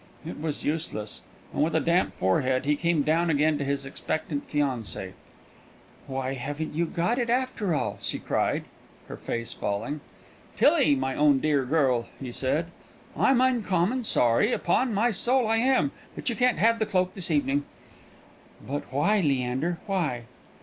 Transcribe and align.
It 0.25 0.41
was 0.41 0.63
useless, 0.65 1.21
and 1.53 1.61
with 1.63 1.75
a 1.75 1.79
damp 1.79 2.15
forehead 2.15 2.65
he 2.65 2.75
came 2.75 3.03
down 3.03 3.29
again 3.29 3.59
to 3.59 3.63
his 3.63 3.85
expectant 3.85 4.47
fiancée. 4.47 5.11
"Why, 6.07 6.31
you 6.31 6.39
haven't 6.39 6.93
got 6.95 7.19
it, 7.19 7.29
after 7.29 7.75
all!" 7.75 7.99
she 8.01 8.17
cried, 8.17 8.63
her 9.09 9.15
face 9.15 9.53
falling. 9.53 10.01
"Tillie, 10.55 10.95
my 10.95 11.13
own 11.13 11.37
dear 11.39 11.65
girl," 11.65 12.07
he 12.19 12.31
said, 12.31 12.71
"I'm 13.15 13.41
uncommon 13.41 14.03
sorry, 14.03 14.51
upon 14.51 14.91
my 14.91 15.11
soul 15.11 15.47
I 15.47 15.57
am, 15.57 15.91
but 16.15 16.29
you 16.29 16.35
can't 16.35 16.57
have 16.57 16.79
that 16.79 16.89
cloak 16.89 17.13
this 17.13 17.29
evening." 17.29 17.65
"But 18.67 18.91
why, 18.91 19.19
Leander, 19.21 19.77
why?" 19.85 20.23